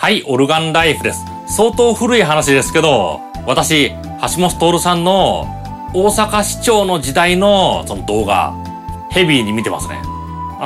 [0.00, 1.24] はい、オルガンライフです。
[1.48, 5.40] 相当古い話ですけど、私、橋本徹さんの
[5.92, 8.54] 大阪市長の時代のその動画、
[9.10, 10.00] ヘビーに見てますね。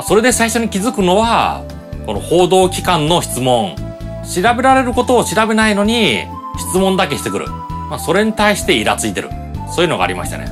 [0.03, 1.63] それで最初に気づくのは、
[2.05, 3.75] この報道機関の質問。
[4.23, 6.25] 調べられることを調べないのに、
[6.59, 7.47] 質問だけしてくる。
[7.89, 9.31] まあ、それに対してイラついてる。
[9.73, 10.45] そういうのがありましたね。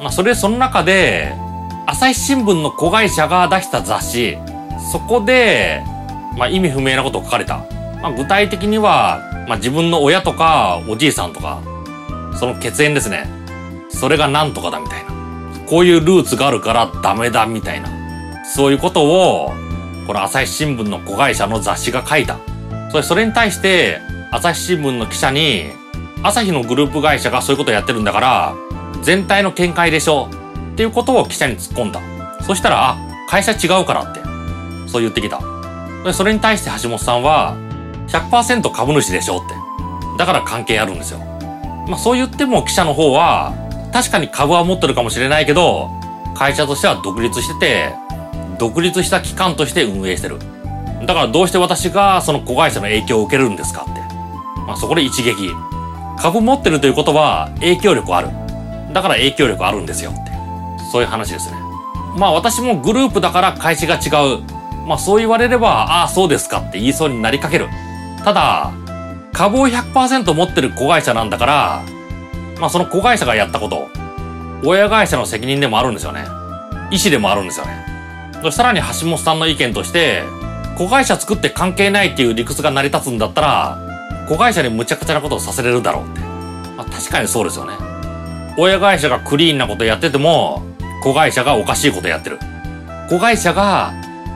[0.00, 1.32] まあ、それその中で、
[1.86, 4.36] 朝日新聞の子会社が出した雑誌、
[4.90, 5.84] そこで、
[6.36, 7.60] まあ、意味不明なことを書かれた。
[8.06, 11.60] まあ、具体的には、まあ、自分の親とかおじいさんとか、
[12.38, 13.26] その血縁ですね。
[13.88, 15.10] それが何とかだみたいな。
[15.66, 17.88] こういうルーツがあるからダメだみたいな。
[18.44, 19.52] そういうことを、
[20.06, 22.38] この朝日新聞の子会社の雑誌が書いた。
[22.92, 23.98] それ、それに対して、
[24.30, 25.72] 朝日新聞の記者に、
[26.22, 28.54] 朝日のグループ会社がそういうことをやってるんだから、
[29.02, 30.28] 全体の見解でしょ
[30.74, 32.00] っていうことを記者に突っ込んだ。
[32.42, 32.96] そしたら、あ、
[33.28, 34.20] 会社違うからって、
[34.86, 35.40] そう言ってきた。
[36.12, 37.65] それに対して橋本さんは、
[38.08, 39.54] 100%株主でしょって。
[40.18, 41.18] だから関係あるんですよ。
[41.88, 43.54] まあそう言っても記者の方は、
[43.92, 45.90] 確かに株は持ってるかもしれないけど、
[46.34, 47.94] 会社としては独立してて、
[48.58, 50.38] 独立した機関として運営してる。
[51.06, 54.00] だからどうして私がその子会社の影響を受けるんですかって。
[54.66, 55.50] まあそこで一撃。
[56.18, 58.28] 株持ってるということは影響力ある。
[58.92, 60.32] だから影響力あるんですよって。
[60.90, 61.56] そういう話ですね。
[62.16, 64.40] まあ私もグループだから会社が違う。
[64.86, 67.68] まあそう言われれば、ああそうですかって言いそうになりかける。
[68.26, 68.72] ただ、
[69.32, 71.82] 株を100%持ってる子会社なんだから、
[72.58, 73.88] まあその子会社がやったこと、
[74.64, 76.24] 親会社の責任でもあるんですよね。
[76.90, 77.86] 意思でもあるんですよね。
[78.50, 80.24] さらに橋本さんの意見として、
[80.76, 83.78] 子会社作って関係ないっていう理屈が成り立つんだったら、
[84.28, 86.20] 子会社に無茶苦茶なことをさせれるだろうって。
[86.76, 87.74] まあ確かにそうですよね。
[88.58, 90.64] 親会社がクリーンなことやってても、
[91.04, 92.40] 子会社がおかしいことやってる。
[93.08, 93.92] 子会社が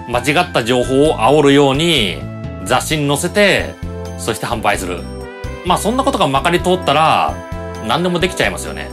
[0.08, 2.30] 間違った情報を煽るように
[2.64, 3.79] 雑誌に載せて、
[4.20, 5.02] そして販売する。
[5.66, 7.34] まあそんなことがまかり通ったら、
[7.86, 8.90] 何でもできちゃいますよね。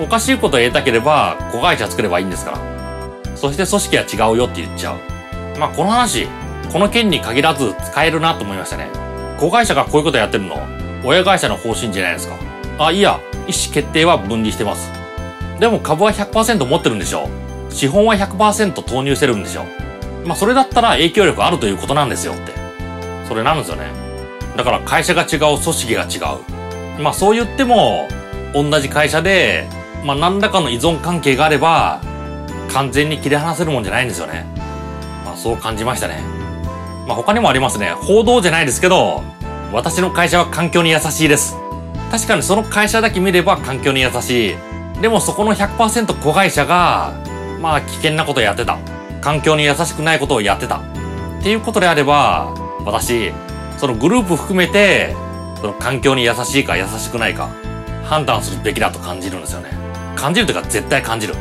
[0.00, 3.36] おかしいことを得たければ、子会社作ればいいんですから。
[3.36, 5.58] そして組織は違うよって言っちゃう。
[5.58, 6.28] まあこの話、
[6.72, 8.88] この件に限らず使えるなと思いましたね。
[9.38, 10.56] 子会社がこういうことやってるの、
[11.04, 12.36] 親会社の方針じゃないですか。
[12.78, 14.90] あ、いや、意思決定は分離してます。
[15.58, 17.28] でも株は100%持ってるんでしょ
[17.70, 19.64] 資本は100%投入してるんでしょ
[20.24, 22.52] まあそれだったら影響力あるということなんですよって。
[23.28, 24.01] それなんですよね。
[24.56, 26.18] だから会社が違う、組織が違
[26.98, 27.02] う。
[27.02, 28.08] まあそう言っても、
[28.54, 29.66] 同じ会社で、
[30.04, 32.00] まあ何らかの依存関係があれば、
[32.72, 34.46] 完全に切り離せるもんじゃないんですよね。
[35.24, 36.22] まあそう感じましたね。
[37.06, 37.90] まあ他にもありますね。
[37.90, 39.22] 報道じゃないですけど、
[39.72, 41.56] 私の会社は環境に優しいです。
[42.10, 44.56] 確かにその会社だけ見れば環境に優しい。
[45.00, 47.14] でもそこの100%子会社が、
[47.60, 48.78] まあ危険なことやってた。
[49.22, 50.76] 環境に優しくないことをやってた。
[50.76, 50.80] っ
[51.42, 52.52] ていうことであれば、
[52.84, 53.32] 私、
[53.82, 55.12] そのグループ含めて、
[55.56, 57.50] その環境に優しいか優しくないか、
[58.04, 59.70] 判断するべきだと感じるんですよね。
[60.14, 61.34] 感じるというか絶対感じる。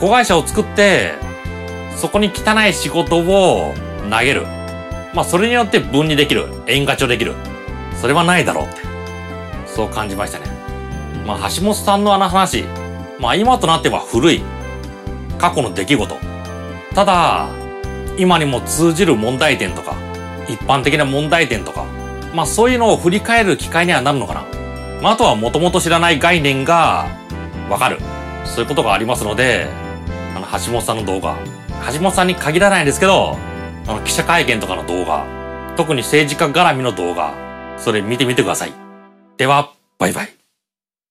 [0.00, 1.12] 子会社を作って、
[1.94, 3.72] そこに汚い仕事を
[4.10, 4.48] 投げる。
[5.14, 6.48] まあそれによって分離できる。
[6.66, 7.36] 円ガチョできる。
[8.00, 8.80] それはないだろうって。
[9.68, 10.46] そう感じましたね。
[11.24, 12.64] まあ橋本さんのあの話、
[13.20, 14.42] まあ今となっては古い。
[15.38, 16.16] 過去の出来事。
[16.96, 17.46] ただ、
[18.18, 19.94] 今にも通じる問題点とか、
[20.48, 21.84] 一般的な問題点とか、
[22.34, 24.44] まあそういうのを振り返る機会にはなるのかな。
[25.02, 27.06] まああとはもともと知らない概念が
[27.68, 27.98] わかる。
[28.44, 29.66] そういうことがありますので、
[30.36, 31.36] あの橋本さんの動画、
[31.92, 33.36] 橋本さんに限らないですけど、
[33.86, 35.26] あの記者会見とかの動画、
[35.76, 37.34] 特に政治家絡みの動画、
[37.78, 38.72] それ見てみてください。
[39.36, 40.45] では、バイバイ。